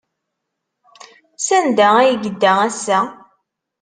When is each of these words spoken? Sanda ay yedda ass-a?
Sanda 1.47 1.87
ay 1.99 2.15
yedda 2.23 2.51
ass-a? 2.67 2.99